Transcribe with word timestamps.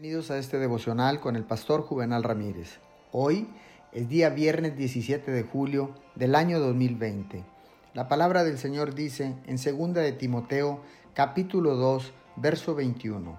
Bienvenidos 0.00 0.30
a 0.30 0.38
este 0.38 0.58
devocional 0.58 1.20
con 1.20 1.36
el 1.36 1.44
pastor 1.44 1.82
Juvenal 1.82 2.22
Ramírez. 2.22 2.78
Hoy 3.12 3.50
es 3.92 4.08
día 4.08 4.30
viernes 4.30 4.74
17 4.74 5.30
de 5.30 5.42
julio 5.42 5.94
del 6.14 6.36
año 6.36 6.58
2020. 6.58 7.44
La 7.92 8.08
palabra 8.08 8.42
del 8.42 8.56
Señor 8.56 8.94
dice 8.94 9.36
en 9.44 9.56
2 9.56 9.92
de 9.92 10.12
Timoteo 10.12 10.80
capítulo 11.12 11.76
2 11.76 12.14
verso 12.36 12.74
21. 12.74 13.38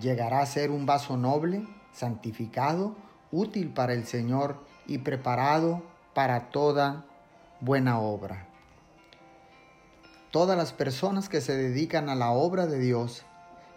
Llegará 0.00 0.40
a 0.40 0.46
ser 0.46 0.70
un 0.70 0.86
vaso 0.86 1.18
noble, 1.18 1.68
santificado, 1.92 2.96
útil 3.30 3.68
para 3.68 3.92
el 3.92 4.06
Señor 4.06 4.64
y 4.86 4.96
preparado 4.96 5.82
para 6.14 6.48
toda 6.48 7.04
buena 7.60 8.00
obra. 8.00 8.48
Todas 10.30 10.56
las 10.56 10.72
personas 10.72 11.28
que 11.28 11.42
se 11.42 11.54
dedican 11.54 12.08
a 12.08 12.14
la 12.14 12.30
obra 12.30 12.66
de 12.66 12.78
Dios 12.78 13.26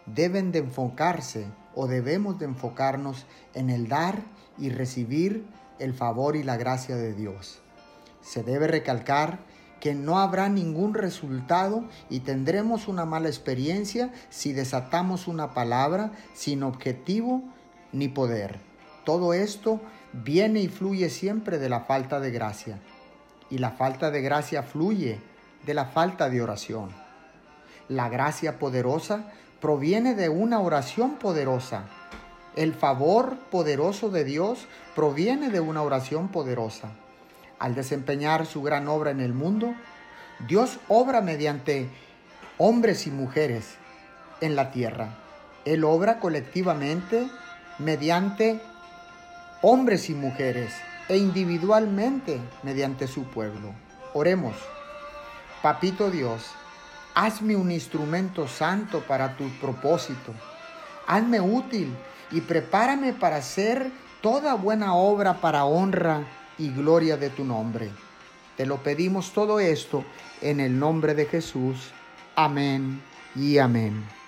deben 0.05 0.53
de 0.53 0.59
enfocarse 0.59 1.47
o 1.75 1.87
debemos 1.87 2.39
de 2.39 2.45
enfocarnos 2.45 3.25
en 3.53 3.69
el 3.69 3.87
dar 3.87 4.23
y 4.57 4.69
recibir 4.69 5.45
el 5.79 5.93
favor 5.93 6.35
y 6.35 6.43
la 6.43 6.57
gracia 6.57 6.95
de 6.95 7.13
Dios. 7.13 7.59
Se 8.21 8.43
debe 8.43 8.67
recalcar 8.67 9.39
que 9.79 9.95
no 9.95 10.19
habrá 10.19 10.47
ningún 10.47 10.93
resultado 10.93 11.83
y 12.09 12.19
tendremos 12.19 12.87
una 12.87 13.03
mala 13.03 13.27
experiencia 13.27 14.13
si 14.29 14.53
desatamos 14.53 15.27
una 15.27 15.53
palabra 15.53 16.11
sin 16.33 16.61
objetivo 16.61 17.41
ni 17.91 18.07
poder. 18.07 18.59
Todo 19.03 19.33
esto 19.33 19.81
viene 20.13 20.61
y 20.61 20.67
fluye 20.67 21.09
siempre 21.09 21.57
de 21.57 21.67
la 21.67 21.81
falta 21.81 22.19
de 22.19 22.31
gracia. 22.31 22.79
Y 23.49 23.57
la 23.57 23.71
falta 23.71 24.11
de 24.11 24.21
gracia 24.21 24.61
fluye 24.61 25.19
de 25.65 25.73
la 25.73 25.85
falta 25.85 26.29
de 26.29 26.41
oración. 26.41 26.89
La 27.89 28.07
gracia 28.07 28.59
poderosa 28.59 29.31
proviene 29.61 30.15
de 30.15 30.27
una 30.27 30.59
oración 30.59 31.11
poderosa. 31.11 31.83
El 32.55 32.73
favor 32.73 33.37
poderoso 33.51 34.09
de 34.09 34.25
Dios 34.25 34.67
proviene 34.95 35.49
de 35.49 35.61
una 35.61 35.83
oración 35.83 36.27
poderosa. 36.29 36.89
Al 37.59 37.75
desempeñar 37.75 38.47
su 38.47 38.63
gran 38.63 38.87
obra 38.87 39.11
en 39.11 39.21
el 39.21 39.33
mundo, 39.33 39.73
Dios 40.47 40.79
obra 40.87 41.21
mediante 41.21 41.87
hombres 42.57 43.05
y 43.05 43.11
mujeres 43.11 43.75
en 44.41 44.55
la 44.55 44.71
tierra. 44.71 45.09
Él 45.63 45.83
obra 45.83 46.19
colectivamente 46.19 47.29
mediante 47.77 48.59
hombres 49.61 50.09
y 50.09 50.15
mujeres 50.15 50.73
e 51.07 51.17
individualmente 51.17 52.39
mediante 52.63 53.07
su 53.07 53.25
pueblo. 53.25 53.73
Oremos. 54.13 54.55
Papito 55.61 56.09
Dios, 56.09 56.51
Hazme 57.13 57.55
un 57.55 57.71
instrumento 57.71 58.47
santo 58.47 59.01
para 59.01 59.35
tu 59.35 59.49
propósito. 59.59 60.33
Hazme 61.07 61.41
útil 61.41 61.93
y 62.31 62.41
prepárame 62.41 63.13
para 63.13 63.37
hacer 63.37 63.91
toda 64.21 64.53
buena 64.53 64.95
obra 64.95 65.41
para 65.41 65.65
honra 65.65 66.23
y 66.57 66.69
gloria 66.69 67.17
de 67.17 67.29
tu 67.29 67.43
nombre. 67.43 67.89
Te 68.55 68.65
lo 68.65 68.77
pedimos 68.77 69.33
todo 69.33 69.59
esto 69.59 70.05
en 70.41 70.59
el 70.59 70.77
nombre 70.77 71.13
de 71.13 71.25
Jesús. 71.25 71.91
Amén 72.35 73.01
y 73.35 73.57
amén. 73.57 74.20